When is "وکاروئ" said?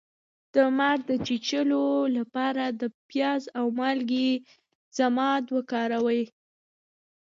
5.55-6.23